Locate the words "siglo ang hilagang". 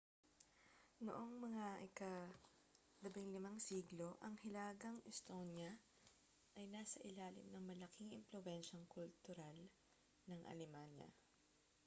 3.67-4.97